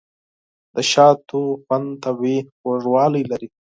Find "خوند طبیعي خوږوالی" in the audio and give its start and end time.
1.63-3.23